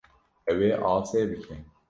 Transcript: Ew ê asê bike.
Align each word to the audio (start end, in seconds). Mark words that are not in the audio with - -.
Ew 0.51 0.59
ê 0.69 0.71
asê 0.95 1.21
bike. 1.29 1.55